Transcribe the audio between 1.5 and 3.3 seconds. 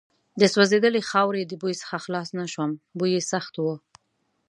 بوی څخه خلاص نه شوم، بوی یې